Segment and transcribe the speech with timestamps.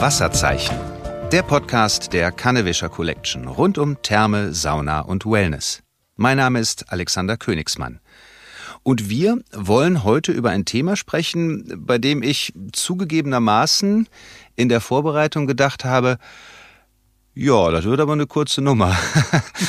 [0.00, 0.78] Wasserzeichen.
[1.32, 5.82] Der Podcast der Kannewischer Collection rund um Therme, Sauna und Wellness.
[6.14, 7.98] Mein Name ist Alexander Königsmann.
[8.84, 14.08] Und wir wollen heute über ein Thema sprechen, bei dem ich zugegebenermaßen
[14.54, 16.18] in der Vorbereitung gedacht habe,
[17.34, 18.96] ja, das wird aber eine kurze Nummer.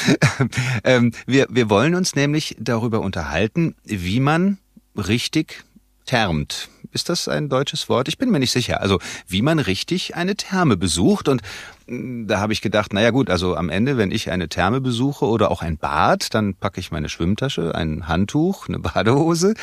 [0.83, 4.59] ähm, wir, wir wollen uns nämlich darüber unterhalten, wie man
[4.95, 5.63] richtig
[6.05, 6.69] thermt.
[6.91, 8.07] Ist das ein deutsches Wort?
[8.07, 8.81] Ich bin mir nicht sicher.
[8.81, 11.27] Also wie man richtig eine Therme besucht.
[11.27, 11.41] Und
[11.87, 15.25] mm, da habe ich gedacht, naja gut, also am Ende, wenn ich eine Therme besuche
[15.25, 19.53] oder auch ein Bad, dann packe ich meine Schwimmtasche, ein Handtuch, eine Badehose.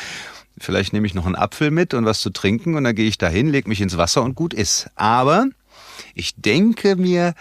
[0.57, 3.17] Vielleicht nehme ich noch einen Apfel mit und was zu trinken und dann gehe ich
[3.17, 4.89] dahin, lege mich ins Wasser und gut ist.
[4.95, 5.47] Aber
[6.15, 7.33] ich denke mir,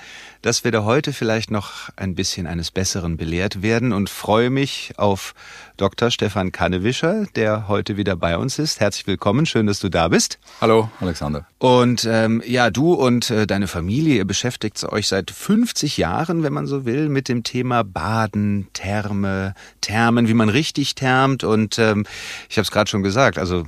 [0.47, 4.93] dass wir da heute vielleicht noch ein bisschen eines Besseren belehrt werden und freue mich
[4.97, 5.35] auf
[5.77, 6.13] Dr.
[6.13, 8.79] Stefan Kannewischer, der heute wieder bei uns ist.
[8.79, 10.39] Herzlich willkommen, schön, dass du da bist.
[10.61, 11.47] Hallo, Alexander.
[11.59, 16.53] Und ähm, ja, du und äh, deine Familie, ihr beschäftigt euch seit 50 Jahren, wenn
[16.53, 21.43] man so will, mit dem Thema Baden, Therme, Thermen, wie man richtig thermt.
[21.43, 22.07] Und ähm,
[22.49, 23.65] ich habe es gerade schon gesagt, also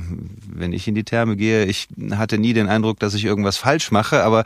[0.47, 3.91] wenn ich in die Therme gehe, ich hatte nie den Eindruck, dass ich irgendwas falsch
[3.91, 4.45] mache, aber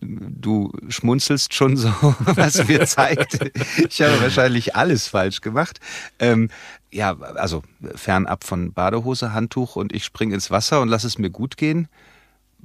[0.00, 1.88] du schmunzelst schon so,
[2.20, 3.38] was mir zeigt,
[3.76, 5.80] ich habe wahrscheinlich alles falsch gemacht.
[6.18, 6.48] Ähm,
[6.90, 7.62] ja, also
[7.94, 11.88] fernab von Badehose, Handtuch und ich springe ins Wasser und lass es mir gut gehen.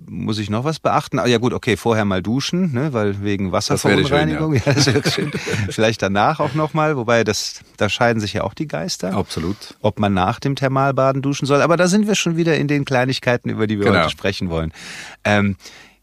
[0.06, 1.18] Muss ich noch was beachten?
[1.18, 4.62] Ah, ja gut, okay, vorher mal duschen, ne, weil wegen Wasserverunreinigung.
[4.64, 5.00] Das, schön, ja.
[5.00, 5.31] ja, das wäre schön.
[5.72, 9.14] Vielleicht danach auch nochmal, wobei das, da scheiden sich ja auch die Geister.
[9.16, 9.75] Absolut.
[9.81, 11.64] Ob man nach dem Thermalbaden duschen soll.
[11.64, 14.02] Aber da sind wir schon wieder in den Kleinigkeiten, über die wir genau.
[14.02, 14.72] heute sprechen wollen.
[15.23, 15.56] Ähm,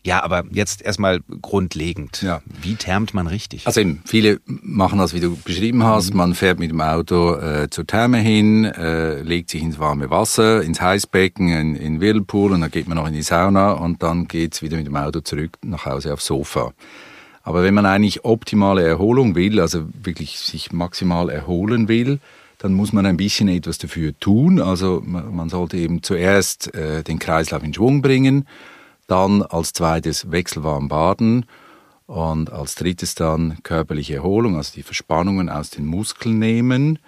[0.06, 2.20] ja, aber jetzt erstmal grundlegend.
[2.20, 2.42] Ja.
[2.60, 3.66] Wie thermt man richtig?
[3.66, 6.10] Also eben, viele machen das, wie du beschrieben hast.
[6.10, 6.18] Mhm.
[6.18, 10.62] Man fährt mit dem Auto äh, zur Therme hin, äh, legt sich ins warme Wasser,
[10.62, 14.28] ins Heißbecken, in, in Whirlpool und dann geht man noch in die Sauna und dann
[14.28, 16.74] geht's wieder mit dem Auto zurück nach Hause aufs Sofa.
[17.42, 22.18] Aber wenn man eigentlich optimale Erholung will, also wirklich sich maximal erholen will,
[22.58, 24.60] dann muss man ein bisschen etwas dafür tun.
[24.60, 28.46] Also man sollte eben zuerst äh, den Kreislauf in Schwung bringen
[29.06, 31.46] dann als zweites wechselwarm baden
[32.06, 36.98] und als drittes dann körperliche Erholung, also die Verspannungen aus den Muskeln nehmen.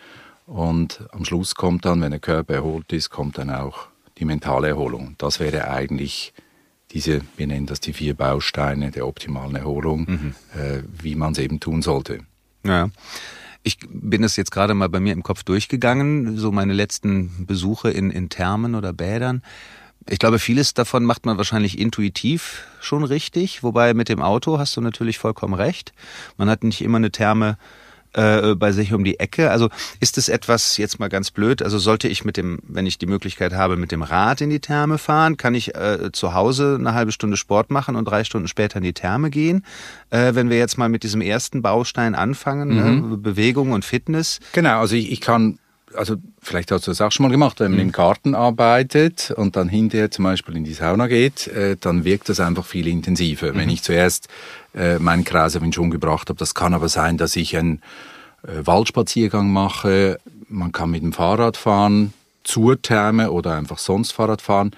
[0.46, 4.68] Und am Schluss kommt dann, wenn der Körper erholt ist, kommt dann auch die mentale
[4.68, 5.16] Erholung.
[5.18, 6.32] Das wäre eigentlich
[6.92, 10.34] diese, wir nennen das die vier Bausteine der optimalen Erholung, mhm.
[10.58, 12.20] äh, wie man es eben tun sollte.
[12.64, 12.88] Ja.
[13.62, 17.90] Ich bin es jetzt gerade mal bei mir im Kopf durchgegangen, so meine letzten Besuche
[17.90, 19.42] in, in Thermen oder Bädern.
[20.08, 24.76] Ich glaube, vieles davon macht man wahrscheinlich intuitiv schon richtig, wobei mit dem Auto hast
[24.76, 25.92] du natürlich vollkommen recht.
[26.36, 27.58] Man hat nicht immer eine Therme
[28.16, 29.50] äh, bei sich um die Ecke.
[29.50, 29.68] Also
[30.00, 31.60] ist es etwas jetzt mal ganz blöd?
[31.60, 34.60] Also sollte ich mit dem, wenn ich die Möglichkeit habe, mit dem Rad in die
[34.60, 38.48] Therme fahren, kann ich äh, zu Hause eine halbe Stunde Sport machen und drei Stunden
[38.48, 39.64] später in die Therme gehen?
[40.10, 42.84] Äh, wenn wir jetzt mal mit diesem ersten Baustein anfangen, ne?
[42.84, 43.10] mhm.
[43.10, 43.16] ne?
[43.18, 44.40] Bewegung und Fitness.
[44.52, 45.58] Genau, also ich, ich kann
[45.94, 47.86] also vielleicht hast du das auch schon mal gemacht, wenn man mhm.
[47.86, 52.28] im Garten arbeitet und dann hinterher zum Beispiel in die Sauna geht, äh, dann wirkt
[52.28, 53.52] das einfach viel intensiver.
[53.52, 53.56] Mhm.
[53.56, 54.28] Wenn ich zuerst
[54.74, 57.80] äh, meinen Kreislauf in Schwung gebracht habe, das kann aber sein, dass ich einen
[58.42, 62.12] äh, Waldspaziergang mache, man kann mit dem Fahrrad fahren,
[62.44, 64.70] zur Therme oder einfach sonst Fahrrad fahren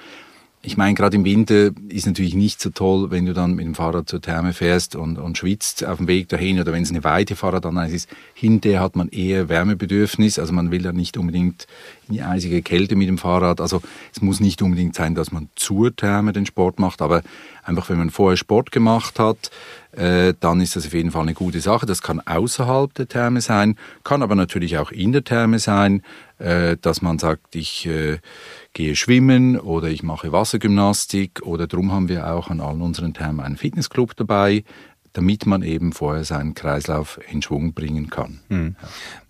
[0.68, 3.74] ich meine, gerade im Winter ist natürlich nicht so toll, wenn du dann mit dem
[3.74, 7.04] Fahrrad zur Therme fährst und, und schwitzt auf dem Weg dahin oder wenn es eine
[7.04, 8.10] weite Fahrradanreise ist.
[8.34, 11.66] Hinterher hat man eher Wärmebedürfnis, also man will ja nicht unbedingt
[12.06, 13.62] in die eisige Kälte mit dem Fahrrad.
[13.62, 13.80] Also
[14.14, 17.22] es muss nicht unbedingt sein, dass man zur Therme den Sport macht, aber
[17.62, 19.50] einfach wenn man vorher Sport gemacht hat,
[19.98, 21.84] äh, dann ist das auf jeden Fall eine gute Sache.
[21.84, 26.02] Das kann außerhalb der Therme sein, kann aber natürlich auch in der Therme sein,
[26.38, 28.18] äh, dass man sagt, ich äh,
[28.74, 33.44] gehe schwimmen oder ich mache Wassergymnastik oder darum haben wir auch an allen unseren Thermen
[33.44, 34.62] einen Fitnessclub dabei,
[35.14, 38.38] damit man eben vorher seinen Kreislauf in Schwung bringen kann.
[38.50, 38.76] Hm.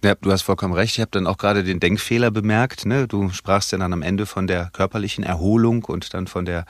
[0.04, 0.96] Ja, du hast vollkommen recht.
[0.96, 2.84] Ich habe dann auch gerade den Denkfehler bemerkt.
[2.84, 3.08] Ne?
[3.08, 6.66] Du sprachst ja dann am Ende von der körperlichen Erholung und dann von der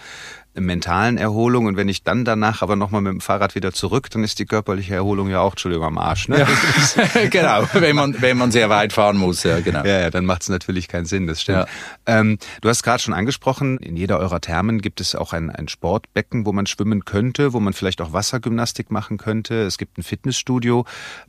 [0.55, 1.67] mentalen Erholung.
[1.67, 4.47] Und wenn ich dann danach aber nochmal mit dem Fahrrad wieder zurück, dann ist die
[4.47, 6.29] körperliche Erholung ja auch, Entschuldigung, am Arsch.
[6.29, 6.41] Ne?
[6.41, 7.25] Ja.
[7.31, 9.85] genau, wenn man, wenn man sehr weit fahren muss, ja, genau.
[9.85, 11.67] Ja, ja dann macht es natürlich keinen Sinn, das stimmt.
[12.06, 12.21] Ja.
[12.21, 15.69] Ähm, du hast gerade schon angesprochen, in jeder eurer Thermen gibt es auch ein, ein
[15.69, 19.62] Sportbecken, wo man schwimmen könnte, wo man vielleicht auch Wassergymnastik machen könnte.
[19.62, 20.85] Es gibt ein Fitnessstudio.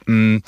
[0.06, 0.42] Hm,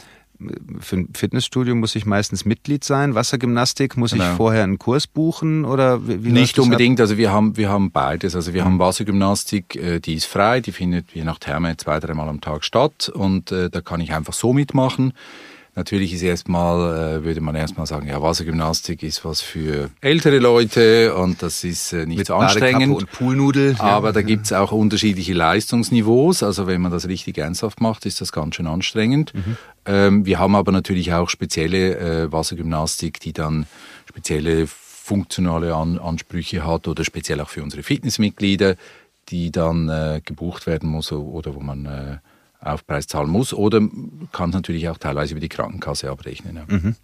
[0.80, 3.16] für ein Fitnessstudio muss ich meistens Mitglied sein.
[3.16, 4.32] Wassergymnastik muss genau.
[4.32, 7.00] ich vorher einen Kurs buchen oder wie, wie Nicht unbedingt.
[7.00, 7.04] Ab?
[7.04, 8.36] Also wir haben wir haben beides.
[8.36, 8.66] Also wir mhm.
[8.66, 12.64] haben Wassergymnastik, äh, die ist frei, die findet je nach Therme zwei dreimal am Tag
[12.64, 15.14] statt und äh, da kann ich einfach so mitmachen.
[15.74, 21.16] Natürlich ist erstmal, äh, würde man erstmal sagen, ja, Wassergymnastik ist was für ältere Leute
[21.16, 22.94] und das ist äh, nicht Mit so anstrengend.
[22.94, 23.78] und Poolnudel.
[23.80, 24.12] Aber ja.
[24.12, 26.44] da gibt's auch unterschiedliche Leistungsniveaus.
[26.44, 29.34] Also wenn man das richtig ernsthaft macht, ist das ganz schön anstrengend.
[29.34, 29.58] Mhm.
[29.86, 33.66] Ähm, wir haben aber natürlich auch spezielle äh, Wassergymnastik, die dann
[34.10, 38.76] spezielle funktionale An Ansprüche hat oder speziell auch für unsere Fitnessmitglieder,
[39.30, 42.18] die dann äh, gebucht werden muss oder wo man äh,
[42.62, 43.82] Aufpreis zahlen muss oder
[44.32, 46.56] kann natürlich auch teilweise über die Krankenkasse abrechnen.
[46.58, 46.64] Ja.
[46.68, 46.96] Mhm.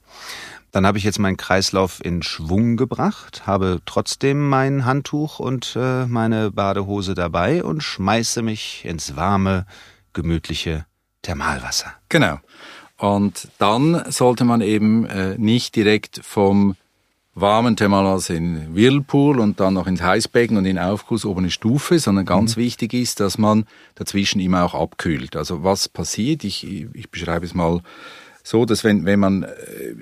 [0.71, 6.05] Dann habe ich jetzt meinen Kreislauf in Schwung gebracht, habe trotzdem mein Handtuch und äh,
[6.05, 9.65] meine Badehose dabei und schmeiße mich ins warme,
[10.13, 10.85] gemütliche
[11.21, 11.93] Thermalwasser.
[12.09, 12.39] Genau.
[12.97, 16.75] Und dann sollte man eben äh, nicht direkt vom
[17.39, 21.99] warmen Thermalwasser in Whirlpool und dann noch ins Heißbecken und in Aufguss oben eine Stufe,
[21.99, 22.61] sondern ganz mhm.
[22.61, 25.35] wichtig ist, dass man dazwischen immer auch abkühlt.
[25.35, 27.81] Also was passiert, ich, ich beschreibe es mal
[28.43, 29.49] so, dass wenn, wenn man äh,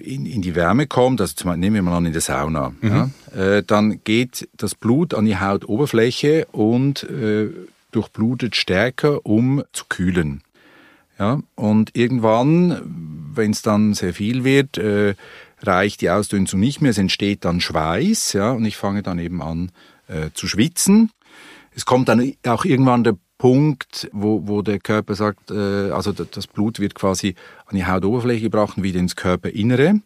[0.02, 2.74] in, in die Wärme kommt, also zum Beispiel, nehmen wir mal an in der Sauna,
[2.80, 3.12] mhm.
[3.36, 7.50] ja, äh, dann geht das Blut an die Hautoberfläche und äh,
[7.92, 10.42] durchblutet stärker, um zu kühlen.
[11.18, 12.82] Ja, und irgendwann,
[13.34, 15.16] wenn es dann sehr viel wird, äh,
[15.66, 19.42] reicht die Ausdünstung nicht mehr, es entsteht dann Schweiß, ja, und ich fange dann eben
[19.42, 19.72] an
[20.08, 21.12] äh, zu schwitzen.
[21.72, 26.48] Es kommt dann auch irgendwann der Punkt, wo, wo der Körper sagt, äh, also das
[26.48, 27.36] Blut wird quasi
[27.66, 30.00] an die Hautoberfläche gebracht und wieder ins Körperinnere.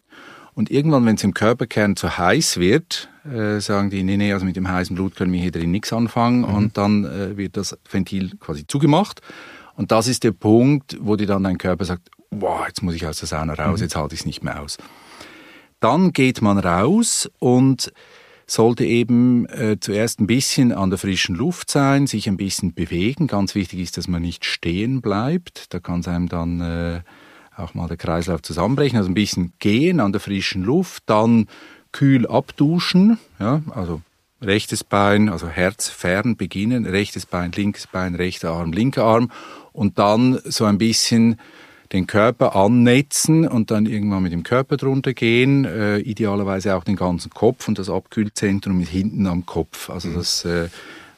[0.54, 4.44] Und irgendwann, wenn es im Körperkern zu heiß wird, äh, sagen die, nee, nee, also
[4.44, 6.40] mit dem heißen Blut können wir hier drin nichts anfangen.
[6.40, 6.54] Mhm.
[6.54, 9.20] Und dann äh, wird das Ventil quasi zugemacht.
[9.74, 13.06] Und das ist der Punkt, wo dir dann dein Körper sagt, wow, jetzt muss ich
[13.06, 13.84] aus der Sauna raus, mhm.
[13.84, 14.76] jetzt halte ich es nicht mehr aus.
[15.80, 17.92] Dann geht man raus und
[18.46, 23.26] sollte eben äh, zuerst ein bisschen an der frischen Luft sein, sich ein bisschen bewegen.
[23.26, 25.72] Ganz wichtig ist, dass man nicht stehen bleibt.
[25.72, 27.00] Da kann es einem dann äh,
[27.56, 28.98] auch mal der Kreislauf zusammenbrechen.
[28.98, 31.46] Also ein bisschen gehen an der frischen Luft, dann
[31.92, 34.00] kühl abduschen, ja, also
[34.42, 39.30] rechtes Bein, also Herz fern beginnen, rechtes Bein, linkes Bein, rechter Arm, linker Arm
[39.72, 41.38] und dann so ein bisschen
[41.92, 46.96] den Körper annetzen und dann irgendwann mit dem Körper drunter gehen, äh, idealerweise auch den
[46.96, 49.90] ganzen Kopf und das Abkühlzentrum ist hinten am Kopf.
[49.90, 50.14] Also mhm.
[50.14, 50.68] das äh,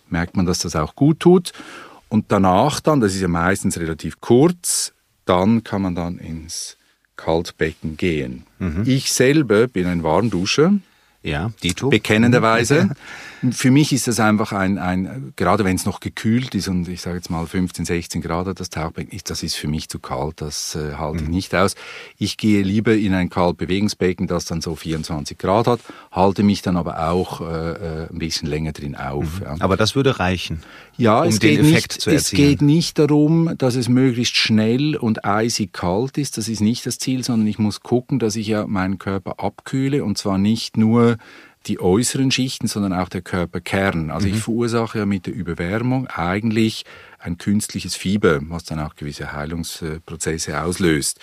[0.08, 1.52] merkt man, dass das auch gut tut.
[2.08, 4.92] Und danach dann, das ist ja meistens relativ kurz,
[5.24, 6.76] dann kann man dann ins
[7.16, 8.44] Kaltbecken gehen.
[8.58, 8.82] Mhm.
[8.86, 10.74] Ich selber bin ein Warmduscher.
[11.22, 11.88] Ja, Dito.
[11.88, 12.90] Bekennenderweise.
[13.50, 17.00] Für mich ist das einfach ein, ein gerade wenn es noch gekühlt ist und ich
[17.00, 20.40] sage jetzt mal 15, 16 Grad das Tauchbecken, ist, das ist für mich zu kalt,
[20.40, 21.34] das äh, halte ich mhm.
[21.34, 21.74] nicht aus.
[22.18, 25.80] Ich gehe lieber in ein Kaltbewegungsbecken, das dann so 24 Grad hat,
[26.12, 29.40] halte mich dann aber auch äh, äh, ein bisschen länger drin auf.
[29.40, 29.44] Mhm.
[29.44, 29.56] Ja.
[29.58, 30.62] Aber das würde reichen.
[30.96, 35.72] Ja, um es, geht nicht, es geht nicht darum, dass es möglichst schnell und eisig
[35.72, 36.38] kalt ist.
[36.38, 40.04] Das ist nicht das Ziel, sondern ich muss gucken, dass ich ja meinen Körper abkühle
[40.04, 41.11] und zwar nicht nur
[41.66, 44.10] die äußeren Schichten, sondern auch der Körperkern.
[44.10, 44.34] Also mhm.
[44.34, 46.84] ich verursache ja mit der Überwärmung eigentlich
[47.18, 51.20] ein künstliches Fieber, was dann auch gewisse Heilungsprozesse auslöst.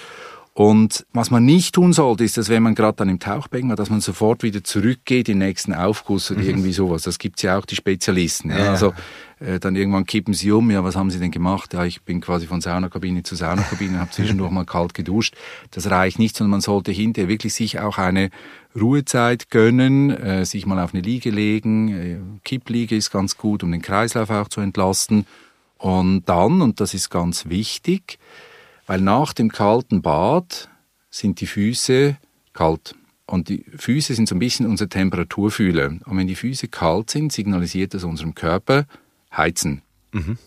[0.53, 3.77] Und was man nicht tun sollte, ist, dass wenn man gerade dann im Tauchbecken war,
[3.77, 6.49] dass man sofort wieder zurückgeht in den nächsten Aufguss oder mhm.
[6.49, 7.03] irgendwie sowas.
[7.03, 8.49] Das gibt's ja auch die Spezialisten.
[8.49, 8.57] Ja.
[8.57, 8.71] Ja.
[8.71, 8.93] Also
[9.39, 11.73] äh, dann irgendwann kippen sie um, ja, was haben sie denn gemacht?
[11.73, 15.35] Ja, ich bin quasi von Saunakabine zu Saunakabine, habe zwischendurch mal kalt geduscht.
[15.71, 18.29] Das reicht nicht, sondern man sollte hinterher wirklich sich auch eine
[18.79, 21.87] Ruhezeit gönnen, äh, sich mal auf eine Liege legen.
[21.89, 25.25] Äh, Kippliege ist ganz gut, um den Kreislauf auch zu entlasten.
[25.77, 28.19] Und dann, und das ist ganz wichtig,
[28.85, 30.69] weil nach dem kalten Bad
[31.09, 32.17] sind die Füße
[32.53, 32.95] kalt.
[33.25, 35.87] Und die Füße sind so ein bisschen unser Temperaturfühler.
[36.05, 38.85] Und wenn die Füße kalt sind, signalisiert das unserem Körper
[39.35, 39.81] heizen.
[40.11, 40.37] Mhm.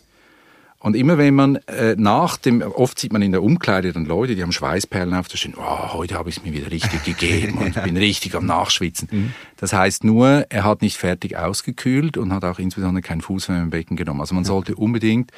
[0.82, 4.34] Und immer wenn man äh, nach dem, oft sieht man in der Umkleide dann Leute,
[4.34, 7.58] die haben Schweißperlen auf der Stirn, oh, heute habe ich es mir wieder richtig gegeben
[7.58, 9.08] und bin richtig am Nachschwitzen.
[9.12, 9.32] Mhm.
[9.58, 14.20] Das heißt nur, er hat nicht fertig ausgekühlt und hat auch insbesondere kein Fußwärmebecken genommen.
[14.20, 15.30] Also man sollte unbedingt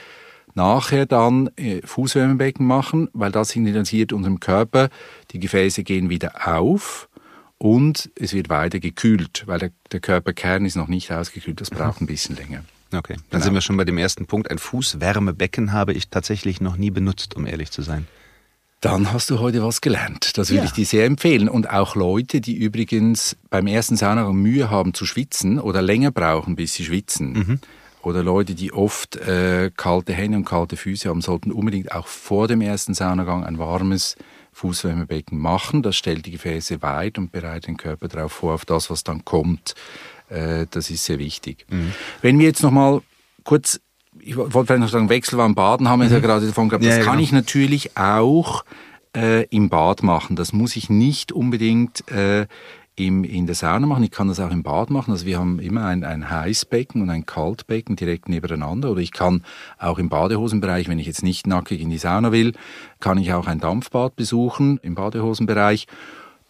[0.54, 4.88] nachher dann äh, Fußwärmebecken machen, weil das signalisiert unserem Körper,
[5.32, 7.10] die Gefäße gehen wieder auf
[7.58, 12.00] und es wird weiter gekühlt, weil der, der Körperkern ist noch nicht ausgekühlt, das braucht
[12.00, 12.64] ein bisschen länger.
[12.96, 13.44] Okay, dann genau.
[13.44, 14.50] sind wir schon bei dem ersten Punkt.
[14.50, 18.06] Ein Fußwärmebecken habe ich tatsächlich noch nie benutzt, um ehrlich zu sein.
[18.80, 20.36] Dann hast du heute was gelernt.
[20.36, 20.64] Das würde ja.
[20.66, 21.48] ich dir sehr empfehlen.
[21.48, 26.54] Und auch Leute, die übrigens beim ersten Saunagang Mühe haben zu schwitzen oder länger brauchen,
[26.54, 27.32] bis sie schwitzen.
[27.32, 27.60] Mhm
[28.04, 32.48] oder Leute, die oft äh, kalte Hände und kalte Füße haben, sollten unbedingt auch vor
[32.48, 34.16] dem ersten Saunagang ein warmes
[34.52, 35.82] Fußwärmebecken machen.
[35.82, 39.24] Das stellt die Gefäße weit und bereitet den Körper darauf vor, auf das, was dann
[39.24, 39.74] kommt.
[40.34, 41.66] Äh, das ist sehr wichtig.
[41.70, 41.92] Mhm.
[42.22, 43.00] Wenn wir jetzt nochmal
[43.44, 43.80] kurz,
[44.20, 46.14] ich wollte vielleicht noch sagen, wechselwarm baden haben wir mhm.
[46.14, 47.24] ja gerade davon gehabt, das ja, kann genau.
[47.24, 48.64] ich natürlich auch
[49.16, 50.36] äh, im Bad machen.
[50.36, 52.46] Das muss ich nicht unbedingt äh,
[52.96, 54.04] im, in der Sauna machen.
[54.04, 55.10] Ich kann das auch im Bad machen.
[55.10, 58.90] Also wir haben immer ein, ein Heißbecken und ein Kaltbecken direkt nebeneinander.
[58.90, 59.44] Oder ich kann
[59.78, 62.52] auch im Badehosenbereich, wenn ich jetzt nicht nackig in die Sauna will,
[63.00, 65.86] kann ich auch ein Dampfbad besuchen im Badehosenbereich.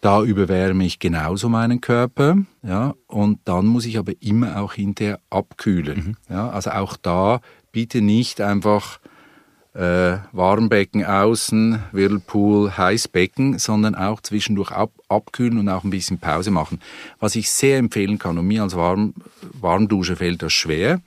[0.05, 5.19] Da überwärme ich genauso meinen Körper, ja, und dann muss ich aber immer auch hinterher
[5.31, 6.15] abkühlen.
[6.29, 6.31] Mhm.
[6.31, 8.99] Ja, also auch da bitte nicht einfach
[9.73, 16.51] äh, Warmbecken außen, Whirlpool, Heißbecken, sondern auch zwischendurch ab, abkühlen und auch ein bisschen Pause
[16.51, 16.81] machen.
[17.19, 19.15] Was ich sehr empfehlen kann, und mir als Warm,
[19.59, 21.01] Warmdusche fällt das schwer,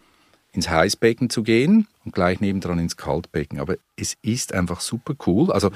[0.50, 3.60] ins Heißbecken zu gehen und gleich nebendran ins Kaltbecken.
[3.60, 5.52] Aber es ist einfach super cool.
[5.52, 5.70] Also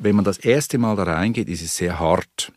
[0.00, 2.52] wenn man das erste Mal da reingeht, ist es sehr hart.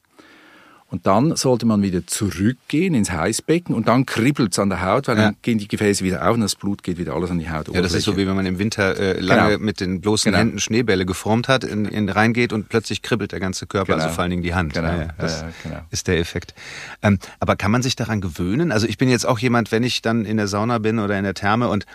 [0.94, 5.08] Und dann sollte man wieder zurückgehen ins Heißbecken und dann kribbelt es an der Haut,
[5.08, 5.24] weil ja.
[5.24, 7.68] dann gehen die Gefäße wieder auf und das Blut geht wieder alles an die Haut.
[7.74, 9.66] Ja, das ist so wie wenn man im Winter äh, lange genau.
[9.66, 10.38] mit den bloßen genau.
[10.38, 14.04] Händen Schneebälle geformt hat, in, in reingeht und plötzlich kribbelt der ganze Körper, also genau.
[14.04, 14.76] also vor allen Dingen die Hand.
[14.76, 14.88] Genau.
[14.88, 15.82] Ja, das ja, genau.
[15.90, 16.54] ist der Effekt.
[17.02, 18.72] Ähm, aber kann man sich daran gewöhnen?
[18.72, 21.24] Also ich bin jetzt auch jemand, wenn ich dann in der Sauna bin oder in
[21.24, 21.88] der Therme und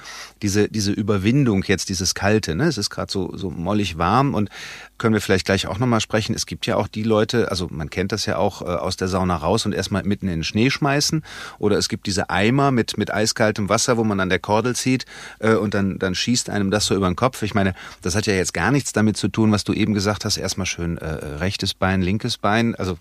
[0.42, 2.64] diese, diese Überwindung jetzt, dieses Kalte, ne?
[2.64, 4.50] es ist gerade so, so mollig warm und
[4.98, 6.34] können wir vielleicht gleich auch nochmal sprechen.
[6.34, 9.08] Es gibt ja auch die Leute, also man kennt das ja auch, äh, aus der
[9.08, 11.22] Sauna raus und erstmal mitten in den Schnee schmeißen.
[11.58, 15.06] Oder es gibt diese Eimer mit, mit eiskaltem Wasser, wo man an der Kordel zieht
[15.38, 17.42] äh, und dann, dann schießt einem das so über den Kopf.
[17.42, 20.24] Ich meine, das hat ja jetzt gar nichts damit zu tun, was du eben gesagt
[20.24, 20.36] hast.
[20.36, 22.74] Erstmal schön äh, rechtes Bein, linkes Bein.
[22.74, 22.98] Also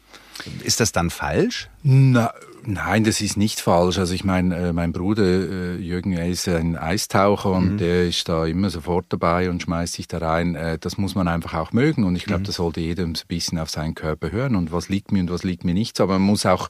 [0.64, 1.70] ist das dann falsch?
[1.84, 2.32] Na,
[2.70, 3.98] Nein, das ist nicht falsch.
[3.98, 7.78] Also ich meine, äh, mein Bruder äh, Jürgen, er ist ein Eistaucher und mhm.
[7.78, 10.56] der ist da immer sofort dabei und schmeißt sich da rein.
[10.56, 12.46] Äh, das muss man einfach auch mögen und ich glaube, mhm.
[12.48, 15.46] da sollte jeder ein bisschen auf seinen Körper hören und was liegt mir und was
[15.46, 16.02] liegt mir nicht.
[16.02, 16.68] Aber man muss auch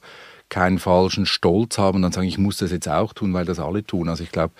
[0.48, 3.58] keinen falschen Stolz haben und dann sagen, ich muss das jetzt auch tun, weil das
[3.58, 4.08] alle tun.
[4.08, 4.54] Also ich glaube,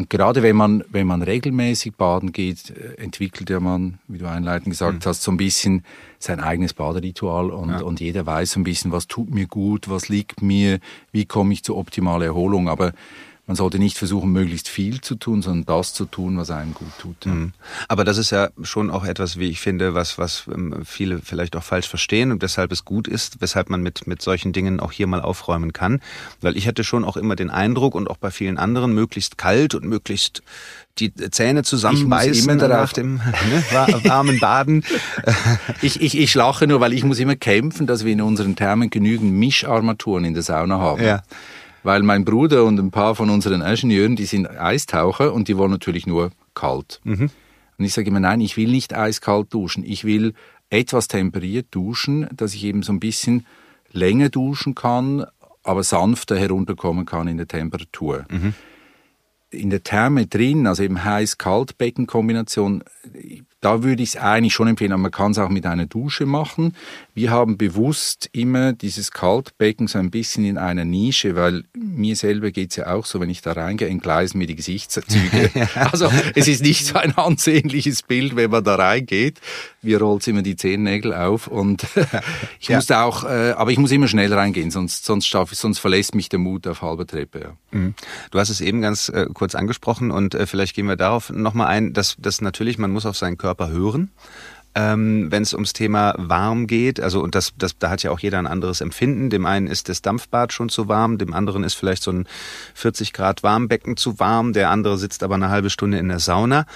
[0.00, 4.26] und gerade wenn man, wenn man regelmäßig baden geht, äh, entwickelt ja man, wie du
[4.26, 5.08] einleitend gesagt mhm.
[5.10, 5.84] hast, so ein bisschen
[6.18, 7.82] sein eigenes Baderitual und, ja.
[7.82, 10.78] und jeder weiß so ein bisschen, was tut mir gut, was liegt mir,
[11.12, 12.70] wie komme ich zur optimalen Erholung.
[12.70, 12.94] Aber
[13.50, 16.92] man sollte nicht versuchen, möglichst viel zu tun, sondern das zu tun, was einem gut
[17.00, 17.26] tut.
[17.26, 17.50] Mhm.
[17.88, 21.56] Aber das ist ja schon auch etwas, wie ich finde, was, was ähm, viele vielleicht
[21.56, 24.92] auch falsch verstehen und weshalb es gut ist, weshalb man mit, mit solchen Dingen auch
[24.92, 26.00] hier mal aufräumen kann.
[26.40, 29.74] Weil ich hatte schon auch immer den Eindruck und auch bei vielen anderen, möglichst kalt
[29.74, 30.44] und möglichst
[31.00, 34.84] die Zähne zusammenbeißen nach dem ne, warmen Baden.
[35.82, 38.90] ich, ich, ich lache nur, weil ich muss immer kämpfen, dass wir in unseren Thermen
[38.90, 41.02] genügend Mischarmaturen in der Sauna haben.
[41.02, 41.22] Ja
[41.82, 45.70] weil mein Bruder und ein paar von unseren Ingenieuren, die sind Eistaucher und die wollen
[45.70, 47.00] natürlich nur kalt.
[47.04, 47.30] Mhm.
[47.78, 49.84] Und ich sage immer, nein, ich will nicht eiskalt duschen.
[49.84, 50.34] Ich will
[50.68, 53.46] etwas temperiert duschen, dass ich eben so ein bisschen
[53.92, 55.24] länger duschen kann,
[55.62, 58.24] aber sanfter herunterkommen kann in der Temperatur.
[58.30, 58.54] Mhm.
[59.50, 62.84] In der Therme drin, also eben Heiß-Kalt-Becken-Kombination,
[63.60, 66.24] da würde ich es eigentlich schon empfehlen, aber man kann es auch mit einer Dusche
[66.24, 66.74] machen.
[67.14, 72.52] Wir haben bewusst immer dieses Kaltbecken so ein bisschen in einer Nische, weil mir selber
[72.52, 75.50] geht es ja auch so, wenn ich da reingehe, entgleisen mir die Gesichtszüge.
[75.74, 79.40] also es ist nicht so ein ansehnliches Bild, wenn man da reingeht.
[79.82, 81.84] Wir rollt immer die Zehennägel auf und
[82.60, 82.76] ich ja.
[82.76, 86.14] muss auch, äh, aber ich muss immer schnell reingehen, sonst, sonst, schaffe ich, sonst verlässt
[86.14, 87.40] mich der Mut auf halber Treppe.
[87.40, 87.78] Ja.
[87.78, 87.94] Mhm.
[88.30, 91.68] Du hast es eben ganz äh, kurz angesprochen und äh, vielleicht gehen wir darauf nochmal
[91.68, 94.10] ein, dass, dass natürlich, man muss auf seinen Körper hören.
[94.74, 98.20] Ähm, wenn es ums Thema warm geht, also und das, das, da hat ja auch
[98.20, 99.30] jeder ein anderes Empfinden.
[99.30, 102.26] Dem einen ist das Dampfbad schon zu warm, dem anderen ist vielleicht so ein
[102.74, 106.66] 40 Grad Warmbecken zu warm, der andere sitzt aber eine halbe Stunde in der Sauna.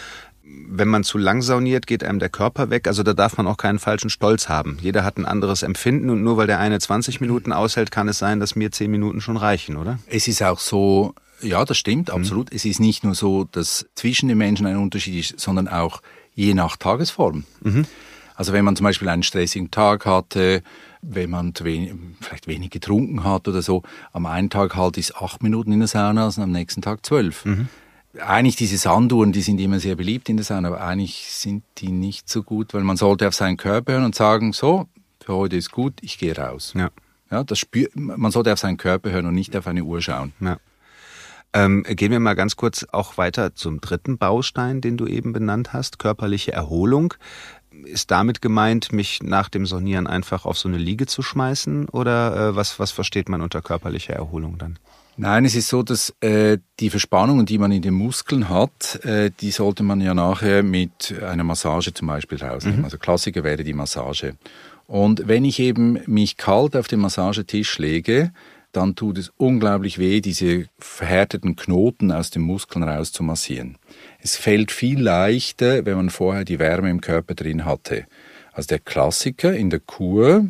[0.43, 2.89] Wenn man zu lang sauniert, geht einem der Körper weg.
[2.89, 4.79] Also da darf man auch keinen falschen Stolz haben.
[4.81, 8.19] Jeder hat ein anderes Empfinden und nur weil der eine 20 Minuten aushält, kann es
[8.19, 9.99] sein, dass mir 10 Minuten schon reichen, oder?
[10.07, 12.15] Es ist auch so, ja, das stimmt, mhm.
[12.15, 12.51] absolut.
[12.51, 12.57] Mhm.
[12.57, 16.01] Es ist nicht nur so, dass zwischen den Menschen ein Unterschied ist, sondern auch
[16.35, 17.45] je nach Tagesform.
[17.63, 17.87] Mhm.
[18.35, 20.63] Also wenn man zum Beispiel einen stressigen Tag hatte,
[21.03, 25.43] wenn man wenig, vielleicht wenig getrunken hat oder so, am einen Tag halt ist acht
[25.43, 27.45] Minuten in der Sauna, und am nächsten Tag zwölf.
[27.45, 27.69] Mhm.
[28.21, 31.91] Eigentlich diese Sanduhren, die sind immer sehr beliebt in der Sauna, aber eigentlich sind die
[31.91, 34.87] nicht so gut, weil man sollte auf seinen Körper hören und sagen, so,
[35.25, 36.75] für heute ist gut, ich gehe raus.
[36.77, 36.91] Ja.
[37.31, 40.33] Ja, das spür, man sollte auf seinen Körper hören und nicht auf eine Uhr schauen.
[40.41, 40.59] Ja.
[41.55, 45.73] Ähm, gehen wir mal ganz kurz auch weiter zum dritten Baustein, den du eben benannt
[45.73, 47.15] hast, körperliche Erholung.
[47.85, 51.89] Ist damit gemeint, mich nach dem Sonieren einfach auf so eine Liege zu schmeißen?
[51.89, 54.79] Oder äh, was, was versteht man unter körperlicher Erholung dann?
[55.17, 59.31] Nein, es ist so, dass äh, die Verspannungen, die man in den Muskeln hat, äh,
[59.41, 62.81] die sollte man ja nachher mit einer Massage zum Beispiel rausnehmen.
[62.81, 62.85] Mhm.
[62.85, 64.35] Also Klassiker wäre die Massage.
[64.87, 68.33] Und wenn ich eben mich kalt auf den Massagetisch lege,
[68.77, 73.77] dann tut es unglaublich weh, diese verhärteten Knoten aus den Muskeln raus zu massieren.
[74.21, 78.07] Es fällt viel leichter, wenn man vorher die Wärme im Körper drin hatte.
[78.53, 80.47] Also der Klassiker in der Kur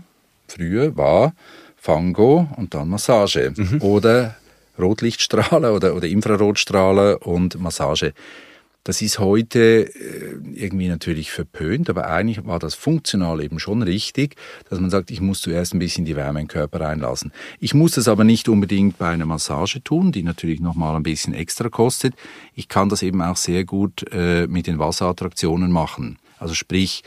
[0.48, 1.34] früher war
[1.76, 3.80] Fango und dann Massage mhm.
[3.82, 4.36] oder
[4.78, 8.12] Rotlichtstrahler oder, oder Infrarotstrahler und Massage.
[8.84, 14.36] Das ist heute äh, irgendwie natürlich verpönt, aber eigentlich war das funktional eben schon richtig,
[14.68, 17.32] dass man sagt, ich muss zuerst ein bisschen die Wärme in den Körper reinlassen.
[17.58, 21.32] Ich muss das aber nicht unbedingt bei einer Massage tun, die natürlich nochmal ein bisschen
[21.32, 22.14] extra kostet.
[22.54, 26.18] Ich kann das eben auch sehr gut äh, mit den Wasserattraktionen machen.
[26.38, 27.04] Also sprich,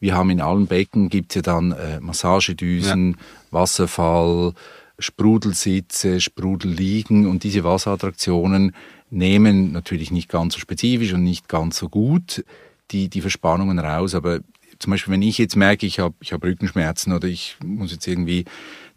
[0.00, 3.16] wir haben in allen Becken gibt es ja dann äh, Massagedüsen, ja.
[3.52, 4.54] Wasserfall,
[4.98, 8.74] Sprudelsitze, Sprudelliegen und diese Wasserattraktionen
[9.10, 12.44] nehmen natürlich nicht ganz so spezifisch und nicht ganz so gut
[12.90, 14.14] die, die Verspannungen raus.
[14.14, 14.40] Aber
[14.78, 18.06] zum Beispiel, wenn ich jetzt merke, ich habe ich hab Rückenschmerzen oder ich muss jetzt
[18.06, 18.44] irgendwie,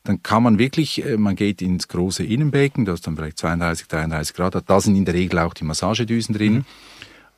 [0.04, 3.88] dann kann man wirklich, äh, man geht ins große Innenbecken, das ist dann vielleicht 32,
[3.88, 6.54] 33 Grad, da sind in der Regel auch die Massagedüsen drin.
[6.54, 6.66] Mhm.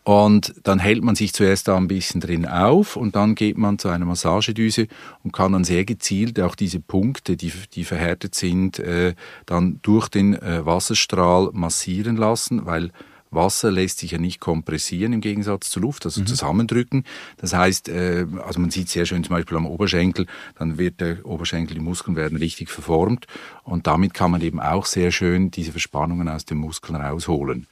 [0.06, 3.80] Und dann hält man sich zuerst da ein bisschen drin auf und dann geht man
[3.80, 4.88] zu einer Massagedüse
[5.24, 9.16] und kann dann sehr gezielt auch diese Punkte, die, die verhärtet sind, äh,
[9.48, 12.92] dann durch den äh, Wasserstrahl massieren lassen, weil
[13.32, 16.28] Wasser lässt sich ja nicht kompressieren im Gegensatz zur Luft, also mhm.
[16.28, 17.04] zusammendrücken.
[17.38, 20.28] Das heißt, äh, also man sieht sehr schön zum Beispiel am Oberschenkel,
[20.60, 23.26] dann wird der Oberschenkel, die Muskeln werden richtig verformt
[23.64, 27.66] und damit kann man eben auch sehr schön diese Verspannungen aus den Muskeln rausholen.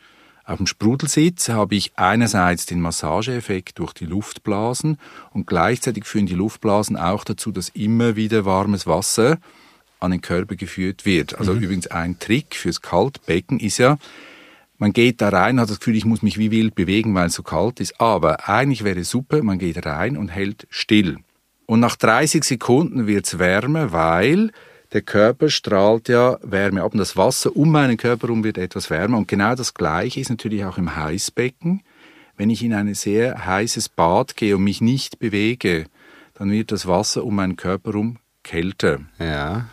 [0.45, 4.97] Auf dem Sprudelsitz habe ich einerseits den Massageeffekt durch die Luftblasen
[5.31, 9.37] und gleichzeitig führen die Luftblasen auch dazu, dass immer wieder warmes Wasser
[10.01, 11.39] an den Körper geführt wird.
[11.39, 11.61] Also mhm.
[11.61, 13.97] übrigens ein Trick fürs Kaltbecken ist ja,
[14.77, 17.35] man geht da rein, hat das Gefühl, ich muss mich wie wild bewegen, weil es
[17.35, 18.01] so kalt ist.
[18.01, 21.19] Aber eigentlich wäre es super, man geht rein und hält still.
[21.65, 24.51] Und nach 30 Sekunden wird es wärmer, weil
[24.93, 28.89] der Körper strahlt ja Wärme ab und das Wasser um meinen Körper herum wird etwas
[28.89, 29.17] wärmer.
[29.17, 31.81] Und genau das Gleiche ist natürlich auch im Heißbecken.
[32.37, 35.85] Wenn ich in ein sehr heißes Bad gehe und mich nicht bewege,
[36.35, 38.99] dann wird das Wasser um meinen Körper herum kälter.
[39.19, 39.65] Ja.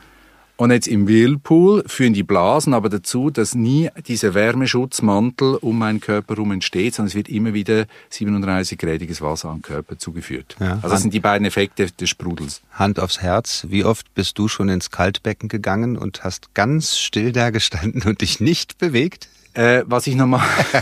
[0.61, 6.01] Und jetzt im Whirlpool führen die Blasen aber dazu, dass nie dieser Wärmeschutzmantel um meinen
[6.01, 10.57] Körper herum entsteht, sondern es wird immer wieder 37-gradiges Wasser am Körper zugeführt.
[10.61, 10.73] Ja.
[10.73, 12.61] Also das sind die beiden Effekte des Sprudels.
[12.73, 17.33] Hand aufs Herz, wie oft bist du schon ins Kaltbecken gegangen und hast ganz still
[17.33, 19.31] da gestanden und dich nicht bewegt?
[19.55, 20.47] Äh, was ich normal.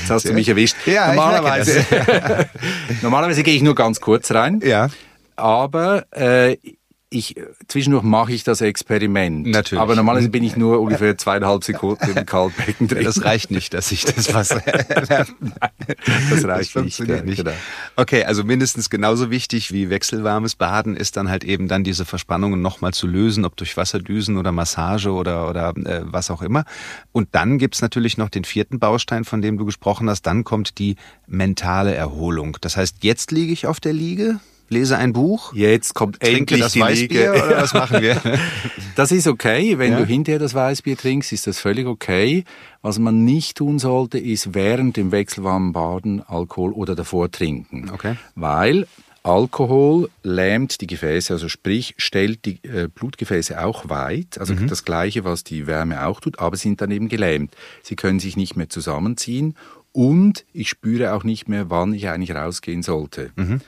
[0.00, 0.74] Jetzt hast du mich erwischt.
[0.86, 1.86] Ja, normalerweise.
[3.02, 4.60] normalerweise gehe ich nur ganz kurz rein.
[4.64, 4.90] Ja.
[5.36, 6.56] Aber äh,
[7.14, 7.36] ich,
[7.68, 9.46] zwischendurch mache ich das Experiment.
[9.46, 9.80] Natürlich.
[9.80, 13.04] Aber normalerweise bin ich nur ungefähr zweieinhalb Sekunden im Kaltbecken drin.
[13.04, 14.60] Das reicht nicht, dass ich das Wasser.
[14.66, 17.36] das reicht das nicht, nicht.
[17.38, 17.52] Genau.
[17.96, 22.60] Okay, also mindestens genauso wichtig wie wechselwarmes Baden ist dann halt eben dann diese Verspannungen
[22.60, 26.64] nochmal zu lösen, ob durch Wasserdüsen oder Massage oder, oder äh, was auch immer.
[27.12, 30.22] Und dann gibt's natürlich noch den vierten Baustein, von dem du gesprochen hast.
[30.22, 30.96] Dann kommt die
[31.28, 32.56] mentale Erholung.
[32.60, 35.54] Das heißt, jetzt liege ich auf der Liege, lese ein Buch.
[35.54, 38.20] Jetzt kommt endlich das die Weißbier oder was machen wir?
[38.96, 39.78] das ist okay.
[39.78, 39.98] Wenn ja.
[39.98, 42.44] du hinterher das Weißbier trinkst, ist das völlig okay.
[42.82, 47.90] Was man nicht tun sollte, ist während dem wechselwarmen Baden Alkohol oder davor trinken.
[47.90, 48.16] Okay.
[48.34, 48.86] Weil
[49.24, 54.66] Alkohol lähmt die Gefäße, also sprich stellt die äh, Blutgefäße auch weit, also mhm.
[54.66, 57.56] das gleiche, was die Wärme auch tut, aber sind dann eben gelähmt.
[57.82, 59.56] Sie können sich nicht mehr zusammenziehen
[59.92, 63.30] und ich spüre auch nicht mehr, wann ich eigentlich rausgehen sollte.
[63.36, 63.62] Mhm.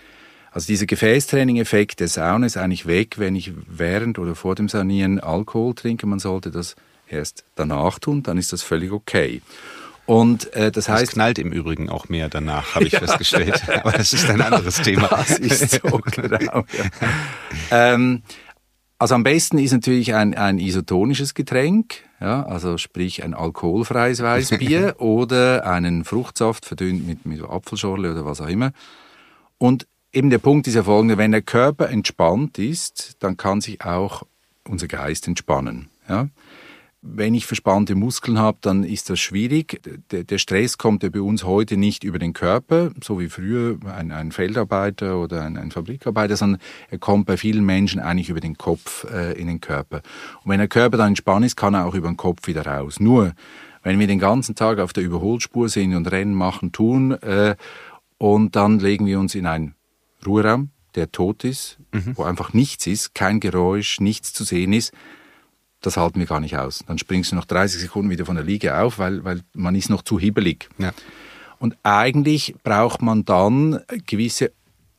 [0.57, 5.21] Also dieser Gefäßtraining-Effekt der Sauna ist eigentlich weg, wenn ich während oder vor dem Sanieren
[5.21, 6.07] Alkohol trinke.
[6.07, 9.43] Man sollte das erst danach tun, dann ist das völlig okay.
[10.07, 13.69] Und äh, das heißt, es knallt im Übrigen auch mehr danach, habe ich ja, festgestellt.
[13.85, 15.09] Aber das ist ein anderes Thema.
[15.09, 16.65] Das ist so genau.
[16.65, 16.65] Ja.
[17.71, 18.23] ähm,
[18.97, 24.95] also am besten ist natürlich ein, ein isotonisches Getränk, ja, also sprich ein alkoholfreies Weißbier
[25.01, 28.73] oder einen Fruchtsaft verdünnt mit, mit Apfelschorle oder was auch immer.
[29.59, 29.87] Und
[30.17, 34.23] eben der Punkt ist ja folgender, wenn der Körper entspannt ist, dann kann sich auch
[34.67, 35.91] unser Geist entspannen.
[36.09, 36.29] Ja?
[37.03, 39.81] Wenn ich verspannte Muskeln habe, dann ist das schwierig.
[40.11, 43.79] Der, der, Stress kommt ja bei uns heute nicht über den Körper, so wie früher
[43.95, 48.41] ein, ein Feldarbeiter oder ein, ein, Fabrikarbeiter, sondern er kommt bei vielen Menschen eigentlich über
[48.41, 50.01] den Kopf äh, in den Körper.
[50.43, 52.99] Und wenn der Körper dann entspannt ist, kann er auch über den Kopf wieder raus.
[52.99, 53.35] Nur,
[53.83, 57.55] wenn wir den ganzen Tag auf der Überholspur sind und Rennen machen, tun, äh,
[58.19, 59.76] und dann legen wir uns in ein
[60.27, 62.13] Ruheraum, der tot ist, mhm.
[62.17, 64.93] wo einfach nichts ist, kein Geräusch, nichts zu sehen ist,
[65.81, 66.83] das halten wir gar nicht aus.
[66.87, 69.91] Dann springst du noch 30 Sekunden wieder von der Liege auf, weil, weil man ist
[69.91, 70.69] noch zu hibbelig.
[70.79, 70.93] Ja.
[71.59, 74.53] Und eigentlich braucht man dann gewisse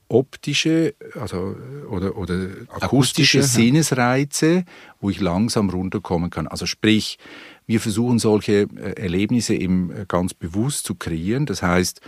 [0.09, 1.55] optische also,
[1.89, 4.63] oder, oder akustische, akustische Sinnesreize,
[5.01, 6.47] wo ich langsam runterkommen kann.
[6.47, 7.17] Also sprich,
[7.65, 11.45] wir versuchen solche äh, Erlebnisse eben äh, ganz bewusst zu kreieren.
[11.45, 12.01] Das heißt,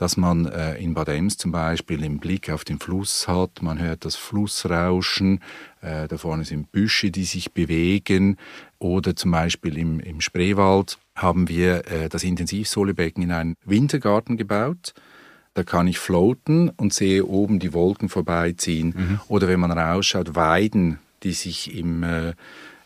[0.00, 3.78] dass man äh, in Bad Ems zum Beispiel den Blick auf den Fluss hat, man
[3.78, 5.40] hört das Flussrauschen,
[5.82, 8.38] äh, da vorne sind Büsche, die sich bewegen
[8.78, 14.94] oder zum Beispiel im, im Spreewald haben wir äh, das Intensivsohlebecken in einen Wintergarten gebaut.
[15.52, 18.94] Da kann ich floaten und sehe oben die Wolken vorbeiziehen.
[18.96, 19.20] Mhm.
[19.28, 22.32] Oder wenn man rausschaut, Weiden, die sich im, äh,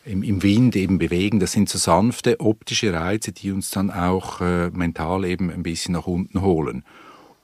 [0.03, 1.39] im, im, Wind eben bewegen.
[1.39, 5.93] Das sind so sanfte optische Reize, die uns dann auch äh, mental eben ein bisschen
[5.93, 6.83] nach unten holen.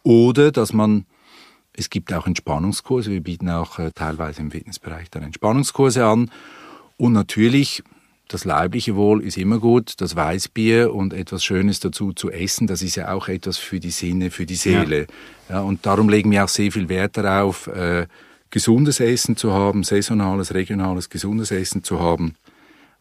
[0.04, 1.06] Oder dass man,
[1.74, 6.32] es gibt auch Entspannungskurse, wir bieten auch äh, teilweise im Fitnessbereich dann Entspannungskurse an.
[6.98, 7.84] Und natürlich,
[8.28, 12.82] das leibliche Wohl ist immer gut, das Weißbier und etwas Schönes dazu zu essen, das
[12.82, 15.08] ist ja auch etwas für die Sinne, für die Seele.
[15.50, 15.56] Ja.
[15.56, 18.08] ja und darum legen wir auch sehr viel Wert darauf, äh,
[18.50, 22.36] gesundes Essen zu haben, saisonales, regionales, gesundes Essen zu haben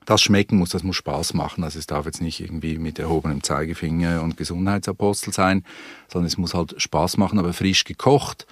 [0.07, 1.65] das schmecken muss, das muss Spaß machen.
[1.65, 5.65] Also es darf jetzt nicht irgendwie mit erhobenem Zeigefinger und Gesundheitsapostel sein,
[6.09, 8.47] sondern es muss halt Spaß machen, aber frisch gekocht,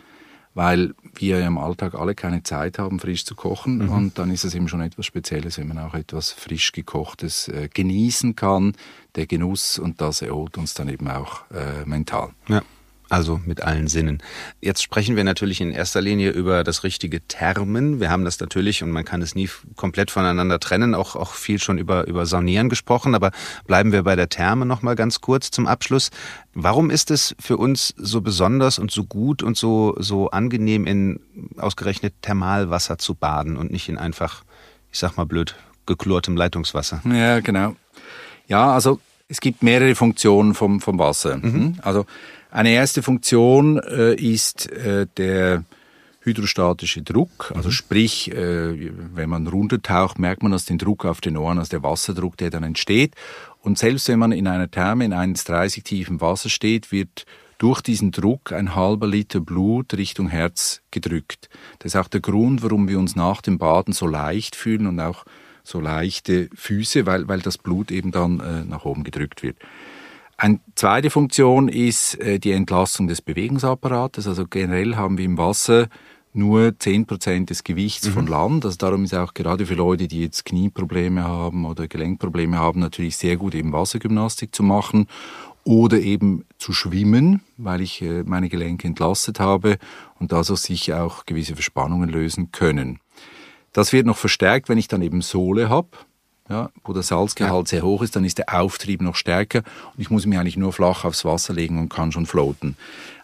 [0.55, 3.79] weil wir im Alltag alle keine Zeit haben, frisch zu kochen.
[3.79, 3.89] Mhm.
[3.91, 7.69] Und dann ist es eben schon etwas Spezielles, wenn man auch etwas frisch gekochtes äh,
[7.73, 8.75] genießen kann.
[9.15, 12.31] Der Genuss und das erholt uns dann eben auch äh, mental.
[12.49, 12.63] Ja.
[13.11, 14.23] Also mit allen Sinnen.
[14.61, 18.01] Jetzt sprechen wir natürlich in erster Linie über das richtige Termen.
[18.01, 21.59] Wir haben das natürlich, und man kann es nie komplett voneinander trennen, auch, auch viel
[21.59, 23.31] schon über, über Saunieren gesprochen, aber
[23.67, 26.11] bleiben wir bei der Therme nochmal ganz kurz zum Abschluss.
[26.53, 31.21] Warum ist es für uns so besonders und so gut und so, so angenehm, in
[31.57, 34.45] ausgerechnet Thermalwasser zu baden und nicht in einfach,
[34.93, 35.55] ich sag mal blöd,
[35.87, 37.01] geklortem Leitungswasser?
[37.07, 37.75] Ja, genau.
[38.49, 41.39] Ja, also es gibt mehrere Funktionen vom, vom Wasser.
[41.39, 41.79] Mhm.
[41.83, 42.07] Also
[42.51, 45.65] eine erste Funktion äh, ist äh, der
[46.21, 47.73] hydrostatische Druck, also mhm.
[47.73, 51.83] sprich, äh, wenn man runtertaucht, merkt man das den Druck auf den Ohren, also der
[51.83, 53.15] Wasserdruck, der dann entsteht.
[53.63, 57.25] Und selbst wenn man in einer Therme in 1,30 tiefem Wasser steht, wird
[57.59, 61.49] durch diesen Druck ein halber Liter Blut Richtung Herz gedrückt.
[61.81, 65.01] Das ist auch der Grund, warum wir uns nach dem Baden so leicht fühlen und
[65.01, 65.25] auch
[65.65, 69.57] so leichte Füße, weil, weil das Blut eben dann äh, nach oben gedrückt wird.
[70.41, 74.29] Eine zweite Funktion ist äh, die Entlastung des Bewegungsapparates.
[74.29, 75.89] Also generell haben wir im Wasser
[76.33, 78.13] nur zehn Prozent des Gewichts mhm.
[78.13, 78.65] von Land.
[78.65, 83.17] Also darum ist auch gerade für Leute, die jetzt Knieprobleme haben oder Gelenkprobleme haben, natürlich
[83.17, 85.09] sehr gut eben Wassergymnastik zu machen
[85.65, 89.77] oder eben zu schwimmen, weil ich äh, meine Gelenke entlastet habe
[90.21, 93.01] und da so sich auch gewisse Verspannungen lösen können.
[93.73, 95.89] Das wird noch verstärkt, wenn ich dann eben Sohle habe
[96.49, 97.71] ja, wo der Salzgehalt ja.
[97.79, 99.59] sehr hoch ist, dann ist der Auftrieb noch stärker
[99.95, 102.77] und ich muss mich eigentlich nur flach aufs Wasser legen und kann schon floaten.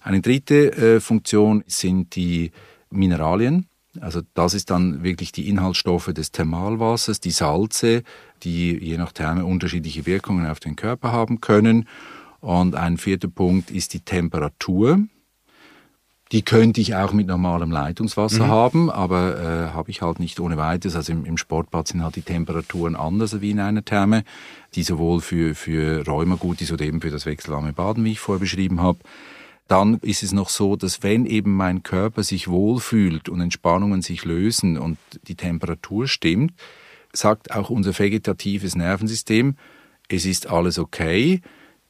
[0.03, 2.53] Eine dritte äh, Funktion sind die
[2.91, 3.67] Mineralien.
[4.01, 8.03] Also das ist dann wirklich die Inhaltsstoffe des Thermalwassers, die Salze,
[8.43, 11.89] die je nach Therme unterschiedliche Wirkungen auf den Körper haben können.
[12.41, 14.99] Und ein vierter Punkt ist die Temperatur.
[16.35, 18.51] Die könnte ich auch mit normalem Leitungswasser mhm.
[18.51, 20.97] haben, aber äh, habe ich halt nicht ohne weiteres.
[20.97, 24.25] Also im, im, Sportbad sind halt die Temperaturen anders wie in einer Therme,
[24.75, 28.19] die sowohl für, für Rheuma gut ist oder eben für das wechselwarme Baden, wie ich
[28.19, 28.99] vorher beschrieben habe.
[29.69, 34.25] Dann ist es noch so, dass wenn eben mein Körper sich wohlfühlt und Entspannungen sich
[34.25, 36.53] lösen und die Temperatur stimmt,
[37.13, 39.55] sagt auch unser vegetatives Nervensystem,
[40.09, 41.43] es ist alles okay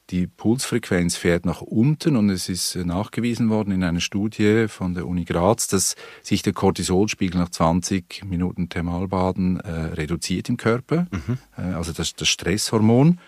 [0.09, 4.93] die Pulsfrequenz fährt nach unten und es ist äh, nachgewiesen worden in einer Studie von
[4.93, 11.07] der Uni Graz, dass sich der Cortisolspiegel nach 20 Minuten Thermalbaden äh, reduziert im Körper,
[11.11, 11.37] mhm.
[11.57, 13.19] äh, also das, das Stresshormon.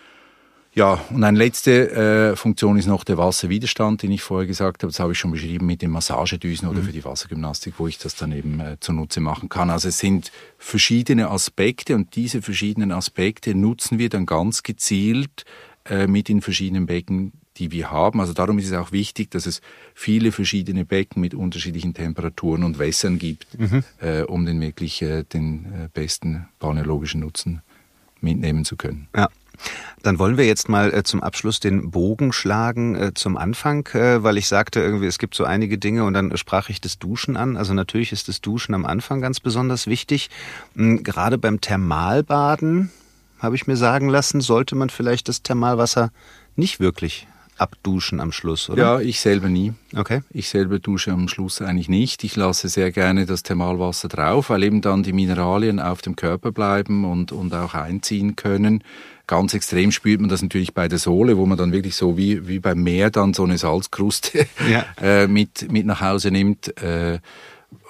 [0.77, 4.91] Ja, und eine letzte äh, Funktion ist noch der Wasserwiderstand, den ich vorher gesagt habe.
[4.91, 6.83] Das habe ich schon beschrieben mit den Massagedüsen oder mhm.
[6.83, 9.71] für die Wassergymnastik, wo ich das dann eben äh, zunutze machen kann.
[9.71, 15.45] Also es sind verschiedene Aspekte und diese verschiedenen Aspekte nutzen wir dann ganz gezielt
[15.89, 18.19] äh, mit den verschiedenen Becken, die wir haben.
[18.19, 19.62] Also darum ist es auch wichtig, dass es
[19.93, 23.84] viele verschiedene Becken mit unterschiedlichen Temperaturen und Wässern gibt, mhm.
[24.00, 27.62] äh, um den wirklich äh, den äh, besten balneologischen Nutzen
[28.21, 29.08] mitnehmen zu können.
[29.15, 29.30] Ja.
[30.04, 34.23] Dann wollen wir jetzt mal äh, zum Abschluss den Bogen schlagen äh, zum Anfang, äh,
[34.23, 37.36] weil ich sagte irgendwie, es gibt so einige Dinge und dann sprach ich das Duschen
[37.36, 37.58] an.
[37.58, 40.30] Also natürlich ist das Duschen am Anfang ganz besonders wichtig.
[40.76, 42.91] Hm, gerade beim Thermalbaden
[43.39, 46.12] habe ich mir sagen lassen, sollte man vielleicht das Thermalwasser
[46.56, 48.82] nicht wirklich abduschen am Schluss, oder?
[48.82, 49.73] Ja, ich selber nie.
[49.95, 50.21] Okay.
[50.30, 52.23] Ich selber dusche am Schluss eigentlich nicht.
[52.23, 56.52] Ich lasse sehr gerne das Thermalwasser drauf, weil eben dann die Mineralien auf dem Körper
[56.52, 58.84] bleiben und, und auch einziehen können.
[59.26, 62.47] Ganz extrem spürt man das natürlich bei der Sohle, wo man dann wirklich so wie,
[62.47, 64.86] wie beim Meer dann so eine Salzkruste ja.
[65.02, 66.82] äh, mit, mit nach Hause nimmt.
[66.82, 67.19] Äh,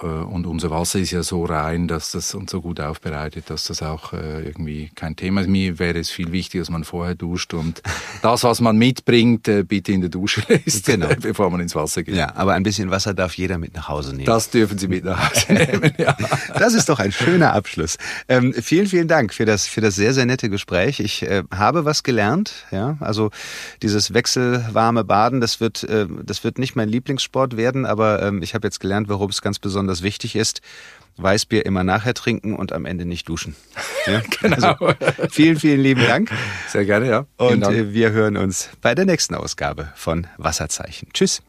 [0.06, 3.82] und unser Wasser ist ja so rein, dass das und so gut aufbereitet, dass das
[3.82, 5.48] auch äh, irgendwie kein Thema ist.
[5.50, 7.82] Mir wäre es viel wichtiger, dass man vorher duscht und
[8.22, 11.10] das, was man mitbringt, äh, bitte in der Dusche lässt, genau.
[11.22, 12.16] bevor man ins Wasser geht.
[12.16, 14.26] Ja, aber ein bisschen Wasser darf jeder mit nach Hause nehmen.
[14.26, 16.16] Das dürfen Sie mit nach Hause nehmen, ja.
[16.58, 17.98] Das ist doch ein schöner Abschluss.
[18.28, 21.00] Ähm, vielen, vielen Dank für das, für das sehr, sehr nette Gespräch.
[21.00, 22.98] Ich äh, habe was gelernt, ja.
[23.00, 23.32] Also
[23.82, 28.54] dieses wechselwarme Baden, das wird, äh, das wird nicht mein Lieblingssport werden, aber ähm, ich
[28.54, 30.62] habe jetzt gelernt, warum es ganz besonders wichtig ist.
[31.18, 33.56] Weißbier immer nachher trinken und am Ende nicht duschen.
[34.06, 34.22] Ja?
[34.42, 34.74] genau.
[34.74, 36.32] Also, vielen, vielen lieben Dank.
[36.68, 37.26] Sehr gerne, ja.
[37.38, 41.10] Und äh, wir hören uns bei der nächsten Ausgabe von Wasserzeichen.
[41.14, 41.42] Tschüss.